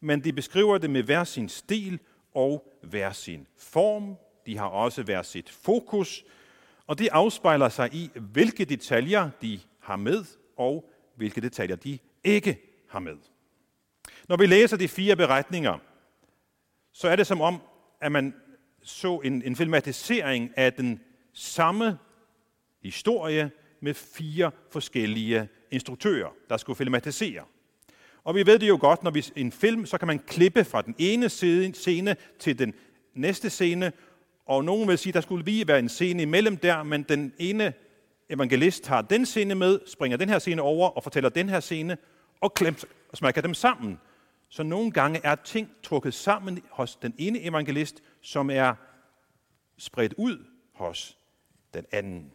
men 0.00 0.24
de 0.24 0.32
beskriver 0.32 0.78
det 0.78 0.90
med 0.90 1.02
hver 1.02 1.24
sin 1.24 1.48
stil 1.48 2.00
og 2.34 2.78
hver 2.82 3.12
sin 3.12 3.46
form. 3.58 4.16
De 4.46 4.58
har 4.58 4.66
også 4.66 5.02
hver 5.02 5.22
sit 5.22 5.50
fokus, 5.50 6.24
og 6.86 6.98
det 6.98 7.08
afspejler 7.12 7.68
sig 7.68 7.94
i, 7.94 8.10
hvilke 8.14 8.64
detaljer 8.64 9.30
de 9.42 9.60
har 9.80 9.96
med, 9.96 10.24
og 10.56 10.90
hvilke 11.14 11.40
detaljer 11.40 11.76
de 11.76 11.98
ikke 12.24 12.58
har 12.88 12.98
med. 12.98 13.16
Når 14.28 14.36
vi 14.36 14.46
læser 14.46 14.76
de 14.76 14.88
fire 14.88 15.16
beretninger, 15.16 15.78
så 16.92 17.08
er 17.08 17.16
det 17.16 17.26
som 17.26 17.40
om, 17.40 17.62
at 18.00 18.12
man 18.12 18.34
så 18.82 19.20
en, 19.24 19.42
en 19.42 19.56
filmatisering 19.56 20.50
af 20.56 20.72
den 20.72 21.00
samme 21.32 21.98
historie 22.82 23.50
med 23.80 23.94
fire 23.94 24.50
forskellige 24.70 25.48
instruktører, 25.70 26.28
der 26.48 26.56
skulle 26.56 26.76
filmatisere. 26.76 27.42
Og 28.24 28.34
vi 28.34 28.46
ved 28.46 28.58
det 28.58 28.68
jo 28.68 28.78
godt, 28.80 29.02
når 29.02 29.10
vi 29.10 29.26
en 29.36 29.52
film, 29.52 29.86
så 29.86 29.98
kan 29.98 30.06
man 30.06 30.18
klippe 30.18 30.64
fra 30.64 30.82
den 30.82 30.94
ene 30.98 31.28
scene 31.28 32.16
til 32.38 32.58
den 32.58 32.74
næste 33.14 33.50
scene, 33.50 33.92
og 34.46 34.64
nogen 34.64 34.88
vil 34.88 34.98
sige, 34.98 35.12
der 35.12 35.20
skulle 35.20 35.44
lige 35.44 35.68
være 35.68 35.78
en 35.78 35.88
scene 35.88 36.22
imellem 36.22 36.56
der, 36.56 36.82
men 36.82 37.02
den 37.02 37.32
ene 37.38 37.72
evangelist 38.28 38.86
har 38.86 39.02
den 39.02 39.26
scene 39.26 39.54
med, 39.54 39.80
springer 39.86 40.16
den 40.16 40.28
her 40.28 40.38
scene 40.38 40.62
over 40.62 40.88
og 40.88 41.02
fortæller 41.02 41.30
den 41.30 41.48
her 41.48 41.60
scene, 41.60 41.96
og 42.40 42.54
klemt, 42.54 42.84
smækker 43.14 43.42
dem 43.42 43.54
sammen. 43.54 43.98
Så 44.48 44.62
nogle 44.62 44.90
gange 44.90 45.20
er 45.24 45.34
ting 45.34 45.70
trukket 45.82 46.14
sammen 46.14 46.62
hos 46.70 46.96
den 46.96 47.14
ene 47.18 47.42
evangelist, 47.42 48.02
som 48.20 48.50
er 48.50 48.74
spredt 49.78 50.14
ud 50.16 50.44
hos 50.74 51.18
den 51.74 51.84
anden. 51.92 52.32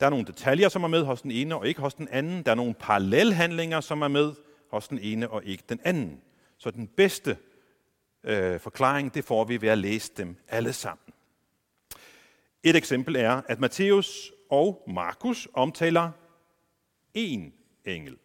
Der 0.00 0.06
er 0.06 0.10
nogle 0.10 0.26
detaljer, 0.26 0.68
som 0.68 0.84
er 0.84 0.88
med 0.88 1.04
hos 1.04 1.22
den 1.22 1.30
ene 1.30 1.56
og 1.56 1.68
ikke 1.68 1.80
hos 1.80 1.94
den 1.94 2.08
anden. 2.08 2.42
Der 2.42 2.50
er 2.50 2.54
nogle 2.54 2.74
parallelhandlinger, 2.74 3.80
som 3.80 4.02
er 4.02 4.08
med 4.08 4.34
hos 4.70 4.88
den 4.88 4.98
ene 4.98 5.30
og 5.30 5.44
ikke 5.44 5.64
den 5.68 5.80
anden. 5.84 6.20
Så 6.58 6.70
den 6.70 6.88
bedste 6.88 7.38
øh, 8.24 8.60
forklaring, 8.60 9.14
det 9.14 9.24
får 9.24 9.44
vi 9.44 9.60
ved 9.60 9.68
at 9.68 9.78
læse 9.78 10.12
dem 10.16 10.36
alle 10.48 10.72
sammen. 10.72 11.14
Et 12.62 12.76
eksempel 12.76 13.16
er, 13.16 13.42
at 13.48 13.60
Matthæus 13.60 14.32
og 14.50 14.84
Markus 14.88 15.48
omtaler 15.54 16.10
én 17.18 17.50
engel. 17.84 18.18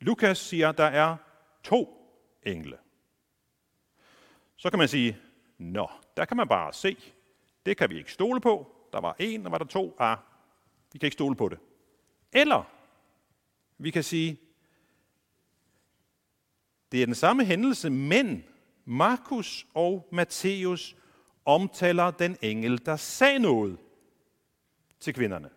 Lukas 0.00 0.38
siger, 0.38 0.68
at 0.68 0.78
der 0.78 0.84
er 0.84 1.16
to 1.62 2.10
engle. 2.42 2.78
Så 4.56 4.70
kan 4.70 4.78
man 4.78 4.88
sige, 4.88 5.16
nå, 5.58 5.88
der 6.16 6.24
kan 6.24 6.36
man 6.36 6.48
bare 6.48 6.72
se. 6.72 6.96
Det 7.66 7.76
kan 7.76 7.90
vi 7.90 7.98
ikke 7.98 8.12
stole 8.12 8.40
på. 8.40 8.70
Der 8.94 9.00
var 9.00 9.16
en, 9.18 9.46
og 9.46 9.52
var 9.52 9.58
der 9.58 9.64
to. 9.64 9.96
Ah, 9.98 10.18
vi 10.92 10.98
kan 10.98 11.06
ikke 11.06 11.14
stole 11.14 11.36
på 11.36 11.48
det. 11.48 11.58
Eller 12.32 12.62
vi 13.78 13.90
kan 13.90 14.04
sige, 14.04 14.40
det 16.92 17.02
er 17.02 17.06
den 17.06 17.14
samme 17.14 17.44
hændelse, 17.44 17.90
men 17.90 18.44
Markus 18.84 19.66
og 19.74 20.08
Matthæus 20.12 20.96
omtaler 21.44 22.10
den 22.10 22.36
engel, 22.42 22.86
der 22.86 22.96
sagde 22.96 23.38
noget 23.38 23.78
til 25.00 25.14
kvinderne. 25.14 25.50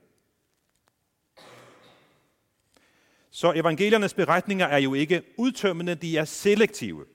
Så 3.29 3.53
evangeliernes 3.53 4.13
beretninger 4.13 4.65
er 4.65 4.77
jo 4.77 4.93
ikke 4.93 5.23
udtømmende, 5.37 5.95
de 5.95 6.17
er 6.17 6.25
selektive. 6.25 7.05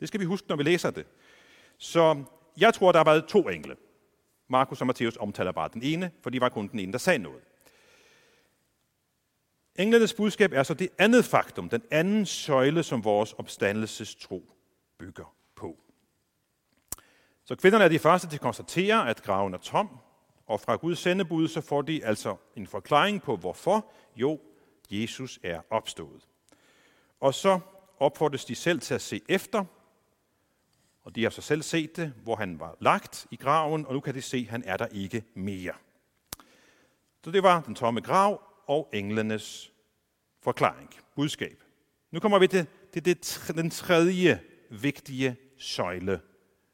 Det 0.00 0.08
skal 0.08 0.20
vi 0.20 0.24
huske, 0.24 0.48
når 0.48 0.56
vi 0.56 0.62
læser 0.62 0.90
det. 0.90 1.06
Så 1.78 2.24
jeg 2.56 2.74
tror, 2.74 2.92
der 2.92 2.98
har 2.98 3.04
været 3.04 3.28
to 3.28 3.48
engle. 3.48 3.76
Markus 4.50 4.80
og 4.80 4.86
Matthæus 4.86 5.16
omtaler 5.16 5.52
bare 5.52 5.70
den 5.72 5.82
ene, 5.82 6.10
for 6.22 6.30
de 6.30 6.40
var 6.40 6.48
kun 6.48 6.68
den 6.68 6.78
ene, 6.78 6.92
der 6.92 6.98
sagde 6.98 7.18
noget. 7.18 7.42
Englenes 9.76 10.14
budskab 10.14 10.52
er 10.52 10.62
så 10.62 10.74
det 10.74 10.88
andet 10.98 11.24
faktum, 11.24 11.68
den 11.68 11.82
anden 11.90 12.26
søjle, 12.26 12.82
som 12.82 13.04
vores 13.04 13.32
opstandelsestro 13.32 14.42
bygger 14.98 15.34
på. 15.56 15.76
Så 17.44 17.56
kvinderne 17.56 17.84
er 17.84 17.88
de 17.88 17.98
første 17.98 18.28
til 18.28 18.36
at 18.36 18.40
konstatere, 18.40 19.08
at 19.08 19.22
graven 19.22 19.54
er 19.54 19.58
tom, 19.58 19.98
og 20.46 20.60
fra 20.60 20.76
Guds 20.76 20.98
sendebud 20.98 21.48
så 21.48 21.60
får 21.60 21.82
de 21.82 22.04
altså 22.04 22.36
en 22.56 22.66
forklaring 22.66 23.22
på, 23.22 23.36
hvorfor. 23.36 23.90
Jo, 24.16 24.40
Jesus 24.90 25.38
er 25.42 25.60
opstået. 25.70 26.28
Og 27.20 27.34
så 27.34 27.60
opfordres 27.98 28.44
de 28.44 28.54
selv 28.54 28.80
til 28.80 28.94
at 28.94 29.02
se 29.02 29.20
efter, 29.28 29.64
og 31.02 31.14
de 31.14 31.22
har 31.22 31.30
så 31.30 31.42
selv 31.42 31.62
set 31.62 31.96
det, 31.96 32.12
hvor 32.22 32.36
han 32.36 32.60
var 32.60 32.76
lagt 32.80 33.26
i 33.30 33.36
graven, 33.36 33.86
og 33.86 33.94
nu 33.94 34.00
kan 34.00 34.14
de 34.14 34.22
se, 34.22 34.36
at 34.36 34.50
han 34.50 34.62
er 34.64 34.76
der 34.76 34.86
ikke 34.86 35.24
mere. 35.34 35.72
Så 37.24 37.30
det 37.30 37.42
var 37.42 37.60
den 37.60 37.74
tomme 37.74 38.00
grav 38.00 38.42
og 38.66 38.90
englenes 38.92 39.72
forklaring, 40.42 40.90
budskab. 41.16 41.62
Nu 42.10 42.20
kommer 42.20 42.38
vi 42.38 42.46
til, 42.46 42.66
til 42.92 43.04
det, 43.04 43.52
den 43.54 43.70
tredje 43.70 44.40
vigtige 44.70 45.36
søjle, 45.58 46.20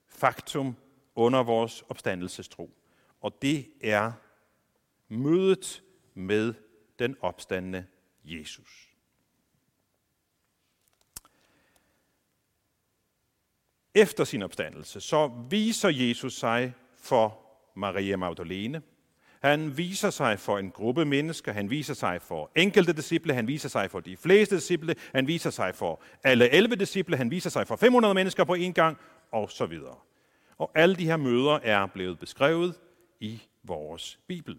faktum 0.09 0.77
under 1.15 1.43
vores 1.43 1.83
opstandelsestro. 1.89 2.71
Og 3.21 3.43
det 3.43 3.69
er 3.81 4.13
mødet 5.09 5.83
med 6.15 6.55
den 6.99 7.17
opstandende 7.21 7.87
Jesus. 8.25 8.86
Efter 13.97 14.25
sin 14.25 14.43
opstandelse, 14.43 15.01
så 15.01 15.31
viser 15.51 15.89
Jesus 15.89 16.39
sig 16.39 16.75
for 16.99 17.39
Maria 17.77 18.17
Magdalene. 18.17 18.83
Han 19.41 19.77
viser 19.77 20.11
sig 20.11 20.39
for 20.39 20.59
en 20.59 20.71
gruppe 20.71 21.05
mennesker, 21.05 21.53
han 21.53 21.71
viser 21.71 21.95
sig 21.95 22.23
for 22.23 22.51
enkelte 22.57 22.93
disciple, 22.93 23.35
han 23.35 23.47
viser 23.47 23.69
sig 23.69 23.91
for 23.91 24.01
de 24.01 24.17
fleste 24.17 24.57
disciple, 24.57 24.95
han 25.15 25.27
viser 25.27 25.51
sig 25.51 25.75
for 25.75 26.03
alle 26.25 26.51
11 26.51 26.77
disciple, 26.77 27.17
han 27.17 27.31
viser 27.31 27.51
sig 27.51 27.67
for 27.67 27.77
500 27.77 28.15
mennesker 28.15 28.45
på 28.45 28.55
en 28.55 28.73
gang, 28.73 28.99
og 29.33 29.51
så 29.51 29.67
videre. 29.67 29.97
Og 30.59 30.71
alle 30.75 30.97
de 30.97 31.07
her 31.07 31.17
møder 31.17 31.59
er 31.63 31.87
blevet 31.87 32.19
beskrevet 32.19 32.75
i 33.21 33.43
vores 33.63 34.19
Bibel. 34.27 34.59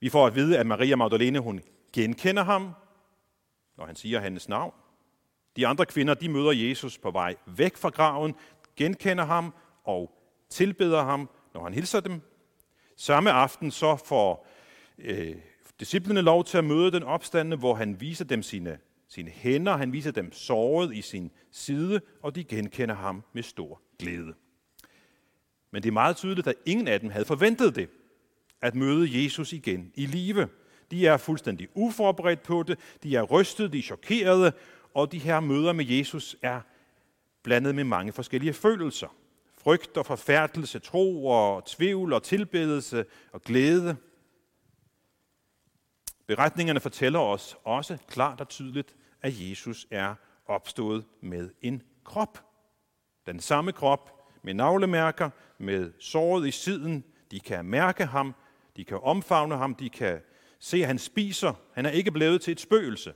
Vi 0.00 0.08
får 0.08 0.26
at 0.26 0.34
vide, 0.34 0.58
at 0.58 0.66
Maria 0.66 0.96
Magdalene 0.96 1.38
hun 1.38 1.60
genkender 1.92 2.42
ham, 2.42 2.70
når 3.76 3.86
han 3.86 3.96
siger 3.96 4.20
hendes 4.20 4.48
navn. 4.48 4.72
De 5.56 5.66
andre 5.66 5.86
kvinder 5.86 6.14
de 6.14 6.28
møder 6.28 6.52
Jesus 6.52 6.98
på 6.98 7.10
vej 7.10 7.36
væk 7.46 7.76
fra 7.76 7.88
graven, 7.88 8.34
genkender 8.76 9.24
ham 9.24 9.54
og 9.84 10.18
tilbeder 10.50 11.04
ham, 11.04 11.30
når 11.54 11.64
han 11.64 11.74
hilser 11.74 12.00
dem. 12.00 12.20
Samme 12.96 13.30
aften 13.30 13.70
så 13.70 13.96
får 13.96 14.46
øh, 14.98 15.36
disciplene 15.80 16.20
lov 16.20 16.44
til 16.44 16.58
at 16.58 16.64
møde 16.64 16.92
den 16.92 17.02
opstande, 17.02 17.56
hvor 17.56 17.74
han 17.74 18.00
viser 18.00 18.24
dem 18.24 18.42
sine, 18.42 18.78
sine 19.08 19.30
hænder, 19.30 19.76
han 19.76 19.92
viser 19.92 20.10
dem 20.10 20.32
såret 20.32 20.94
i 20.94 21.02
sin 21.02 21.30
side, 21.50 22.00
og 22.22 22.34
de 22.34 22.44
genkender 22.44 22.94
ham 22.94 23.24
med 23.32 23.42
stor 23.42 23.80
glæde. 23.98 24.34
Men 25.70 25.82
det 25.82 25.88
er 25.88 25.92
meget 25.92 26.16
tydeligt, 26.16 26.46
at 26.46 26.54
ingen 26.66 26.88
af 26.88 27.00
dem 27.00 27.10
havde 27.10 27.24
forventet 27.24 27.76
det, 27.76 27.88
at 28.60 28.74
møde 28.74 29.24
Jesus 29.24 29.52
igen 29.52 29.92
i 29.94 30.06
live. 30.06 30.48
De 30.90 31.06
er 31.06 31.16
fuldstændig 31.16 31.68
uforberedt 31.74 32.42
på 32.42 32.62
det, 32.62 32.78
de 33.02 33.16
er 33.16 33.22
rystede, 33.22 33.72
de 33.72 33.78
er 33.78 33.82
chokerede, 33.82 34.52
og 34.98 35.12
de 35.12 35.18
her 35.18 35.40
møder 35.40 35.72
med 35.72 35.84
Jesus 35.84 36.36
er 36.42 36.60
blandet 37.42 37.74
med 37.74 37.84
mange 37.84 38.12
forskellige 38.12 38.52
følelser. 38.52 39.08
Frygt 39.58 39.96
og 39.96 40.06
forfærdelse, 40.06 40.78
tro 40.78 41.26
og 41.26 41.64
tvivl 41.66 42.12
og 42.12 42.22
tilbedelse 42.22 43.04
og 43.32 43.42
glæde. 43.42 43.96
Beretningerne 46.26 46.80
fortæller 46.80 47.18
os 47.18 47.56
også 47.64 47.98
klart 48.08 48.40
og 48.40 48.48
tydeligt, 48.48 48.94
at 49.22 49.32
Jesus 49.36 49.86
er 49.90 50.14
opstået 50.46 51.04
med 51.20 51.50
en 51.62 51.82
krop. 52.04 52.44
Den 53.26 53.40
samme 53.40 53.72
krop 53.72 54.30
med 54.42 54.54
navlemærker, 54.54 55.30
med 55.58 55.92
såret 55.98 56.48
i 56.48 56.50
siden. 56.50 57.04
De 57.30 57.40
kan 57.40 57.64
mærke 57.64 58.06
ham, 58.06 58.34
de 58.76 58.84
kan 58.84 58.98
omfavne 59.02 59.56
ham, 59.56 59.74
de 59.74 59.90
kan 59.90 60.20
se, 60.58 60.76
at 60.76 60.86
han 60.86 60.98
spiser. 60.98 61.52
Han 61.72 61.86
er 61.86 61.90
ikke 61.90 62.12
blevet 62.12 62.40
til 62.40 62.52
et 62.52 62.60
spøgelse. 62.60 63.14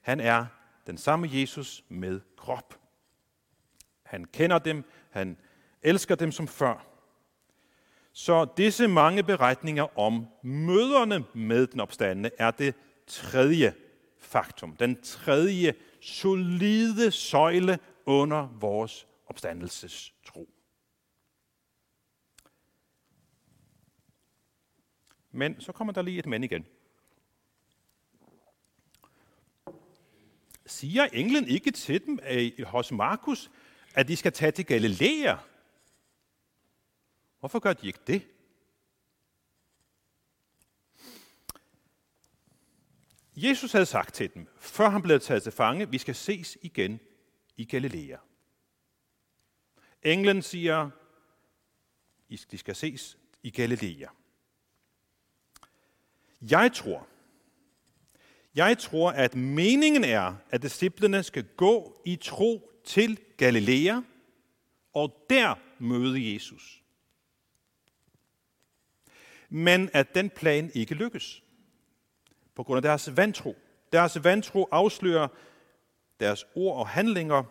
Han 0.00 0.20
er 0.20 0.46
den 0.88 0.98
samme 0.98 1.28
Jesus 1.32 1.84
med 1.88 2.20
krop. 2.36 2.80
Han 4.02 4.24
kender 4.24 4.58
dem, 4.58 4.84
han 5.10 5.36
elsker 5.82 6.14
dem 6.14 6.32
som 6.32 6.48
før. 6.48 6.86
Så 8.12 8.46
disse 8.56 8.88
mange 8.88 9.22
beretninger 9.22 9.98
om 9.98 10.26
møderne 10.42 11.24
med 11.34 11.66
den 11.66 11.80
opstandende 11.80 12.30
er 12.38 12.50
det 12.50 12.74
tredje 13.06 13.74
faktum, 14.18 14.76
den 14.76 15.02
tredje 15.02 15.74
solide 16.00 17.10
søjle 17.10 17.78
under 18.06 18.48
vores 18.60 19.06
opstandelsestro. 19.26 20.48
Men 25.30 25.60
så 25.60 25.72
kommer 25.72 25.92
der 25.92 26.02
lige 26.02 26.18
et 26.18 26.26
men 26.26 26.44
igen. 26.44 26.66
Siger 30.68 31.04
englen 31.04 31.48
ikke 31.48 31.70
til 31.70 32.06
dem 32.06 32.18
hos 32.64 32.92
Markus, 32.92 33.50
at 33.94 34.08
de 34.08 34.16
skal 34.16 34.32
tage 34.32 34.52
til 34.52 34.66
Galilea? 34.66 35.36
Hvorfor 37.40 37.58
gør 37.58 37.72
de 37.72 37.86
ikke 37.86 37.98
det? 38.06 38.28
Jesus 43.36 43.72
havde 43.72 43.86
sagt 43.86 44.14
til 44.14 44.34
dem, 44.34 44.48
før 44.58 44.88
han 44.88 45.02
blev 45.02 45.20
taget 45.20 45.42
til 45.42 45.52
fange, 45.52 45.90
vi 45.90 45.98
skal 45.98 46.14
ses 46.14 46.58
igen 46.62 47.00
i 47.56 47.64
Galilea. 47.64 48.16
Englen 50.02 50.42
siger, 50.42 50.90
de 52.50 52.58
skal 52.58 52.76
ses 52.76 53.18
i 53.42 53.50
Galilea. 53.50 54.08
Jeg 56.40 56.72
tror, 56.72 57.06
jeg 58.54 58.78
tror, 58.78 59.10
at 59.10 59.34
meningen 59.34 60.04
er, 60.04 60.34
at 60.50 60.62
disciplene 60.62 61.22
skal 61.22 61.44
gå 61.56 62.02
i 62.04 62.16
tro 62.16 62.70
til 62.84 63.20
Galilea 63.36 64.00
og 64.94 65.26
der 65.30 65.54
møde 65.78 66.34
Jesus. 66.34 66.82
Men 69.48 69.90
at 69.92 70.14
den 70.14 70.30
plan 70.30 70.70
ikke 70.74 70.94
lykkes. 70.94 71.42
På 72.54 72.62
grund 72.62 72.76
af 72.76 72.82
deres 72.82 73.16
vantro. 73.16 73.56
Deres 73.92 74.24
vantro 74.24 74.68
afslører 74.70 75.28
deres 76.20 76.44
ord 76.54 76.76
og 76.78 76.88
handlinger, 76.88 77.44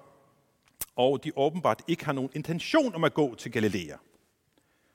og 0.95 1.23
de 1.23 1.31
åbenbart 1.35 1.83
ikke 1.87 2.05
har 2.05 2.13
nogen 2.13 2.31
intention 2.33 2.95
om 2.95 3.03
at 3.03 3.13
gå 3.13 3.35
til 3.35 3.51
Galilea. 3.51 3.97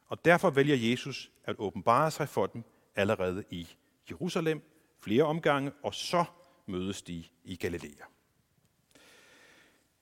Og 0.06 0.24
derfor 0.24 0.50
vælger 0.50 0.90
Jesus 0.90 1.30
at 1.44 1.56
åbenbare 1.58 2.10
sig 2.10 2.28
for 2.28 2.46
dem 2.46 2.64
allerede 2.96 3.44
i 3.50 3.68
Jerusalem 4.10 4.62
flere 5.02 5.22
omgange, 5.22 5.72
og 5.82 5.94
så 5.94 6.24
mødes 6.66 7.02
de 7.02 7.24
i 7.44 7.56
Galilea. 7.56 8.06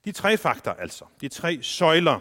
De 0.04 0.12
tre 0.12 0.36
fakta 0.36 0.74
altså, 0.78 1.04
de 1.20 1.28
tre 1.28 1.62
søjler, 1.62 2.20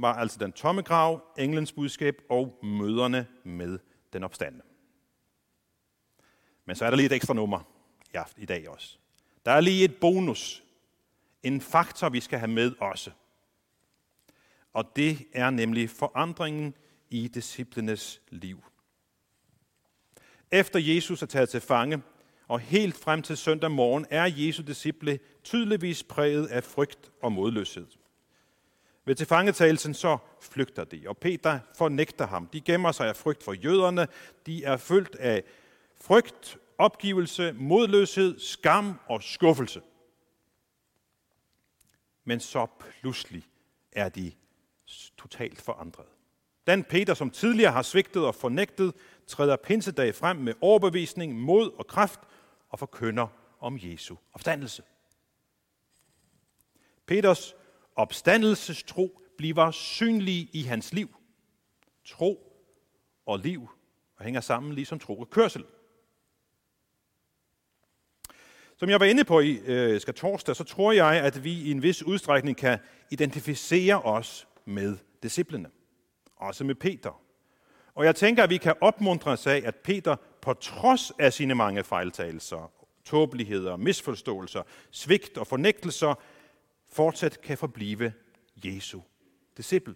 var 0.00 0.14
altså 0.14 0.38
den 0.38 0.52
tomme 0.52 0.82
grav, 0.82 1.22
englens 1.38 1.72
budskab 1.72 2.22
og 2.28 2.58
møderne 2.62 3.26
med 3.44 3.78
den 4.12 4.24
opstande. 4.24 4.60
Men 6.64 6.76
så 6.76 6.84
er 6.84 6.90
der 6.90 6.96
lige 6.96 7.06
et 7.06 7.12
ekstra 7.12 7.34
nummer 7.34 7.60
i, 8.14 8.16
aften, 8.16 8.42
i 8.42 8.46
dag 8.46 8.68
også. 8.68 8.98
Der 9.46 9.52
er 9.52 9.60
lige 9.60 9.84
et 9.84 9.96
bonus. 10.00 10.62
En 11.42 11.60
faktor, 11.60 12.08
vi 12.08 12.20
skal 12.20 12.38
have 12.38 12.50
med 12.50 12.72
også. 12.80 13.10
Og 14.72 14.96
det 14.96 15.26
er 15.32 15.50
nemlig 15.50 15.90
forandringen 15.90 16.74
i 17.10 17.28
disciplenes 17.28 18.20
liv. 18.28 18.64
Efter 20.50 20.78
Jesus 20.78 21.22
er 21.22 21.26
taget 21.26 21.48
til 21.48 21.60
fange, 21.60 22.02
og 22.50 22.60
helt 22.60 22.96
frem 22.96 23.22
til 23.22 23.36
søndag 23.36 23.70
morgen 23.70 24.06
er 24.10 24.24
Jesu 24.36 24.62
disciple 24.62 25.18
tydeligvis 25.44 26.02
præget 26.02 26.46
af 26.46 26.64
frygt 26.64 27.10
og 27.22 27.32
modløshed. 27.32 27.86
Ved 29.04 29.14
tilfangetagelsen 29.14 29.94
så 29.94 30.18
flygter 30.40 30.84
de, 30.84 31.04
og 31.06 31.16
Peter 31.16 31.58
fornægter 31.78 32.26
ham. 32.26 32.46
De 32.46 32.60
gemmer 32.60 32.92
sig 32.92 33.08
af 33.08 33.16
frygt 33.16 33.42
for 33.42 33.52
jøderne. 33.52 34.08
De 34.46 34.64
er 34.64 34.76
fyldt 34.76 35.16
af 35.16 35.44
frygt, 36.00 36.58
opgivelse, 36.78 37.52
modløshed, 37.52 38.38
skam 38.38 39.00
og 39.06 39.22
skuffelse. 39.22 39.80
Men 42.24 42.40
så 42.40 42.66
pludselig 43.00 43.44
er 43.92 44.08
de 44.08 44.32
totalt 45.18 45.60
forandret. 45.60 46.06
Den 46.66 46.84
Peter, 46.84 47.14
som 47.14 47.30
tidligere 47.30 47.72
har 47.72 47.82
svigtet 47.82 48.26
og 48.26 48.34
fornægtet, 48.34 48.94
træder 49.26 49.56
pinsedag 49.56 50.14
frem 50.14 50.36
med 50.36 50.54
overbevisning, 50.60 51.34
mod 51.34 51.70
og 51.78 51.86
kraft 51.86 52.20
og 52.70 52.78
forkynder 52.78 53.26
om 53.60 53.78
Jesu 53.82 54.16
opstandelse. 54.32 54.82
Peters 57.06 57.54
opstandelsestro 57.96 59.20
bliver 59.36 59.70
synlig 59.70 60.50
i 60.52 60.62
hans 60.62 60.92
liv. 60.92 61.16
Tro 62.04 62.52
og 63.26 63.38
liv 63.38 63.68
og 64.16 64.24
hænger 64.24 64.40
sammen 64.40 64.72
ligesom 64.74 64.98
tro 64.98 65.20
og 65.20 65.30
kørsel. 65.30 65.64
Som 68.76 68.88
jeg 68.88 69.00
var 69.00 69.06
inde 69.06 69.24
på 69.24 69.40
i 69.40 69.60
øh, 69.64 70.00
skal 70.00 70.14
torsdag, 70.14 70.56
så 70.56 70.64
tror 70.64 70.92
jeg, 70.92 71.24
at 71.24 71.44
vi 71.44 71.52
i 71.52 71.70
en 71.70 71.82
vis 71.82 72.02
udstrækning 72.02 72.56
kan 72.56 72.78
identificere 73.10 74.02
os 74.02 74.48
med 74.64 74.98
disciplene. 75.22 75.70
Også 76.36 76.64
med 76.64 76.74
Peter. 76.74 77.22
Og 77.94 78.04
jeg 78.04 78.16
tænker, 78.16 78.42
at 78.42 78.50
vi 78.50 78.56
kan 78.56 78.74
opmuntres 78.80 79.46
af, 79.46 79.62
at 79.64 79.74
Peter 79.74 80.16
på 80.42 80.54
trods 80.54 81.12
af 81.18 81.32
sine 81.32 81.54
mange 81.54 81.84
fejltagelser, 81.84 82.72
tåbeligheder, 83.04 83.76
misforståelser, 83.76 84.62
svigt 84.90 85.38
og 85.38 85.46
fornægtelser, 85.46 86.14
fortsat 86.92 87.40
kan 87.40 87.58
forblive 87.58 88.12
Jesu 88.64 89.00
disciple. 89.56 89.94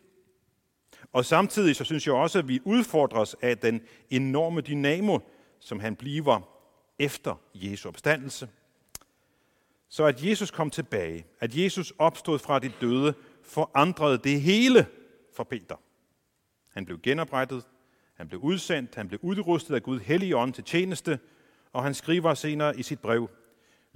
Og 1.12 1.24
samtidig 1.24 1.76
så 1.76 1.85
synes 1.85 2.07
jeg 2.07 2.14
også, 2.14 2.38
at 2.38 2.48
vi 2.48 2.61
udfordres 2.64 3.37
af 3.42 3.59
den 3.59 3.83
enorme 4.11 4.61
dynamo, 4.61 5.18
som 5.61 5.80
han 5.80 5.96
bliver 5.96 6.40
efter 6.98 7.35
Jesu 7.54 7.88
opstandelse. 7.88 8.48
Så 9.88 10.04
at 10.04 10.24
Jesus 10.24 10.50
kom 10.50 10.70
tilbage, 10.70 11.26
at 11.40 11.54
Jesus 11.54 11.92
opstod 11.98 12.38
fra 12.38 12.59
de 12.59 12.72
døde, 12.80 13.14
forandrede 13.42 14.18
det 14.18 14.40
hele 14.40 14.87
for 15.37 15.44
Peter. 15.44 15.76
Han 16.72 16.85
blev 16.85 17.00
genoprettet, 17.00 17.64
han 18.14 18.29
blev 18.29 18.40
udsendt, 18.40 18.94
han 18.94 19.09
blev 19.09 19.20
udrustet 19.22 19.74
af 19.74 19.83
Gud 19.83 20.00
Helligånd 20.00 20.53
til 20.53 20.64
tjeneste, 20.64 21.18
og 21.72 21.83
han 21.83 21.94
skriver 21.94 22.35
senere 22.35 22.79
i 22.79 22.83
sit 22.83 23.00
brev, 23.00 23.31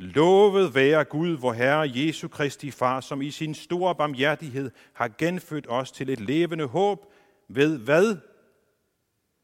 Lovet 0.01 0.75
være 0.75 1.05
Gud, 1.05 1.29
vor 1.29 1.53
Herre 1.53 1.91
Jesu 1.95 2.29
Kristi 2.29 2.71
Far, 2.71 3.01
som 3.01 3.23
i 3.23 3.31
sin 3.31 3.55
store 3.55 3.95
barmhjertighed 3.95 4.71
har 4.93 5.09
genfødt 5.19 5.67
os 5.69 5.93
til 5.93 6.11
et 6.11 6.21
levende 6.21 6.67
håb 6.67 7.13
ved 7.49 7.79
hvad? 7.79 8.17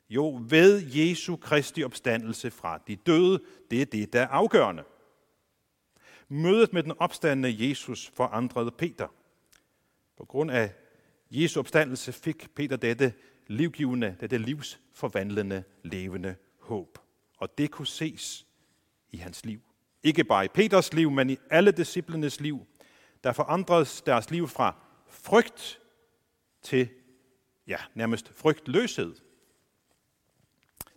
Jo, 0.08 0.40
ved 0.48 0.82
Jesu 0.87 1.37
Kristi 1.37 1.84
opstandelse 1.84 2.50
fra 2.50 2.82
de 2.87 2.96
døde. 2.96 3.40
Det 3.70 3.82
er 3.82 3.87
det, 3.87 4.12
der 4.12 4.20
er 4.20 4.26
afgørende. 4.26 4.84
Mødet 6.28 6.72
med 6.72 6.82
den 6.82 6.92
opstandende 6.98 7.68
Jesus 7.68 8.12
forandrede 8.16 8.70
Peter. 8.70 9.08
På 10.16 10.24
grund 10.24 10.50
af 10.50 10.72
Jesu 11.30 11.60
opstandelse 11.60 12.12
fik 12.12 12.54
Peter 12.54 12.76
dette 12.76 13.12
livgivende, 13.46 14.16
dette 14.20 14.38
livsforvandlende, 14.38 15.64
levende 15.83 16.35
håb. 16.61 16.98
Og 17.38 17.59
det 17.59 17.70
kunne 17.70 17.87
ses 17.87 18.46
i 19.11 19.16
hans 19.16 19.44
liv. 19.44 19.61
Ikke 20.02 20.24
bare 20.24 20.44
i 20.44 20.48
Peters 20.48 20.92
liv, 20.92 21.11
men 21.11 21.30
i 21.30 21.37
alle 21.50 21.72
disciplenes 21.72 22.40
liv. 22.40 22.66
Der 23.24 23.33
forandredes 23.33 24.02
deres 24.02 24.30
liv 24.30 24.48
fra 24.48 24.76
frygt 25.09 25.80
til 26.62 26.88
ja, 27.66 27.76
nærmest 27.94 28.33
frygtløshed. 28.35 29.14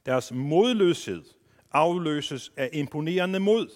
Deres 0.05 0.31
modløshed 0.31 1.23
afløses 1.71 2.51
af 2.57 2.69
imponerende 2.73 3.39
mod. 3.39 3.69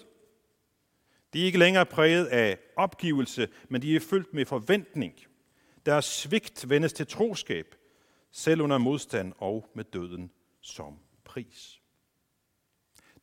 De 1.32 1.40
er 1.40 1.44
ikke 1.44 1.58
længere 1.58 1.86
præget 1.86 2.26
af 2.26 2.58
opgivelse, 2.76 3.48
men 3.68 3.82
de 3.82 3.96
er 3.96 4.00
fyldt 4.00 4.34
med 4.34 4.46
forventning. 4.46 5.14
Deres 5.86 6.04
svigt 6.04 6.70
vendes 6.70 6.92
til 6.92 7.06
troskab, 7.06 7.74
selv 8.32 8.60
under 8.60 8.78
modstand 8.78 9.32
og 9.38 9.70
med 9.74 9.84
døden 9.84 10.30
som 10.60 10.98
pris. 11.24 11.80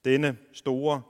Denne 0.06 0.38
store 0.54 1.02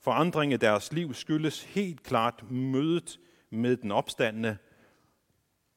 forandring 0.00 0.52
i 0.52 0.56
deres 0.56 0.92
liv 0.92 1.14
skyldes 1.14 1.62
helt 1.62 2.02
klart 2.02 2.50
mødet 2.50 3.20
med 3.50 3.76
den 3.76 3.90
opstandende 3.90 4.58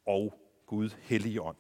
og 0.06 0.40
Gud 0.68 0.90
Helligånd. 1.02 1.58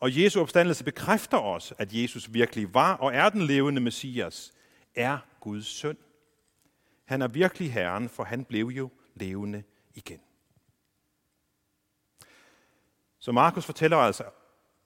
Og 0.00 0.22
Jesu 0.22 0.40
opstandelse 0.40 0.84
bekræfter 0.84 1.38
os, 1.38 1.72
at 1.78 1.92
Jesus 1.92 2.32
virkelig 2.32 2.74
var 2.74 2.96
og 2.96 3.14
er 3.14 3.28
den 3.28 3.42
levende 3.42 3.80
Messias, 3.80 4.52
er 4.94 5.18
Guds 5.40 5.66
søn. 5.66 5.96
Han 7.04 7.22
er 7.22 7.28
virkelig 7.28 7.72
Herren, 7.72 8.08
for 8.08 8.24
han 8.24 8.44
blev 8.44 8.66
jo 8.66 8.90
levende 9.14 9.62
igen. 9.94 10.20
Så 13.18 13.32
Markus 13.32 13.64
fortæller 13.64 13.96
altså 13.96 14.24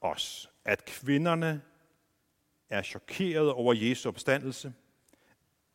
os, 0.02 0.50
at 0.64 0.84
kvinderne 0.84 1.62
er 2.70 2.82
chokerede 2.82 3.54
over 3.54 3.74
Jesu 3.74 4.08
opstandelse. 4.08 4.72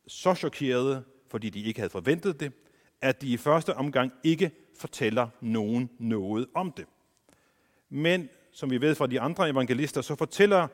Så 0.06 0.34
chokerede, 0.34 1.04
fordi 1.26 1.50
de 1.50 1.62
ikke 1.62 1.80
havde 1.80 1.90
forventet 1.90 2.40
det, 2.40 2.52
at 3.00 3.20
de 3.20 3.32
i 3.32 3.36
første 3.36 3.74
omgang 3.74 4.12
ikke 4.24 4.50
fortæller 4.78 5.28
nogen 5.40 5.90
noget 5.98 6.46
om 6.54 6.72
det. 6.72 6.86
Men 7.88 8.28
som 8.52 8.70
vi 8.70 8.80
ved 8.80 8.94
fra 8.94 9.06
de 9.06 9.20
andre 9.20 9.48
evangelister, 9.48 10.00
så 10.00 10.14
fortæller 10.14 10.68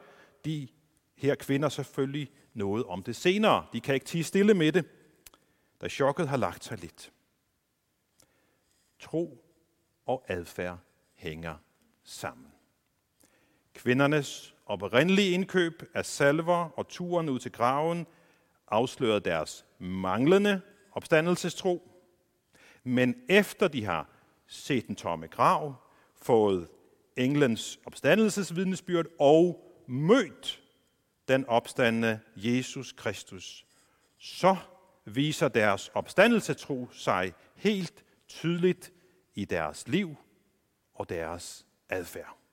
de 0.44 0.68
her 1.16 1.34
kvinder 1.34 1.68
selvfølgelig 1.68 2.30
noget 2.54 2.84
om 2.84 3.02
det 3.02 3.16
senere. 3.16 3.66
De 3.72 3.80
kan 3.80 3.94
ikke 3.94 4.06
tige 4.06 4.24
stille 4.24 4.54
med 4.54 4.72
det, 4.72 4.84
da 5.80 5.88
chokket 5.88 6.28
har 6.28 6.36
lagt 6.36 6.64
sig 6.64 6.78
lidt. 6.78 7.12
Tro 9.00 9.44
og 10.06 10.24
adfærd 10.28 10.78
hænger 11.14 11.56
sammen. 12.04 12.53
Kvindernes 13.74 14.54
oprindelige 14.66 15.30
indkøb 15.30 15.82
af 15.94 16.06
salver 16.06 16.78
og 16.78 16.88
turen 16.88 17.28
ud 17.28 17.38
til 17.38 17.52
graven 17.52 18.06
afslørede 18.68 19.20
deres 19.20 19.64
manglende 19.78 20.60
opstandelsestro. 20.92 21.90
Men 22.84 23.14
efter 23.28 23.68
de 23.68 23.84
har 23.84 24.08
set 24.46 24.86
den 24.86 24.96
tomme 24.96 25.26
grav, 25.26 25.74
fået 26.22 26.68
englens 27.16 27.78
opstandelsesvidnesbyrd 27.86 29.06
og 29.18 29.70
mødt 29.86 30.62
den 31.28 31.46
opstandende 31.46 32.20
Jesus 32.36 32.92
Kristus, 32.92 33.66
så 34.18 34.56
viser 35.04 35.48
deres 35.48 35.90
opstandelsetro 35.94 36.88
sig 36.92 37.32
helt 37.56 38.04
tydeligt 38.28 38.92
i 39.34 39.44
deres 39.44 39.88
liv 39.88 40.16
og 40.94 41.08
deres 41.08 41.66
adfærd. 41.88 42.43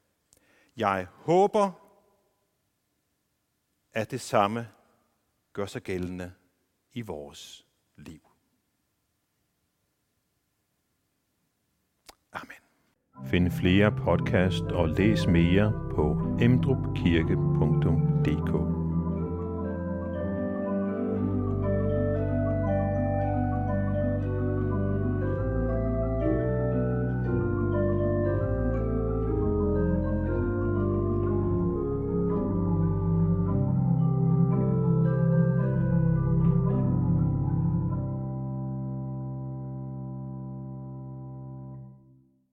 Jeg 0.77 1.07
håber, 1.11 1.71
at 3.93 4.11
det 4.11 4.21
samme 4.21 4.67
gør 5.53 5.65
sig 5.65 5.81
gældende 5.81 6.33
i 6.93 7.01
vores 7.01 7.65
liv. 7.97 8.21
Amen. 12.31 12.57
Find 13.25 13.51
flere 13.51 13.91
podcast 13.91 14.63
og 14.63 14.89
læs 14.89 15.27
mere 15.27 15.71
på 15.95 16.37
emdrupkirke.dk 16.41 18.80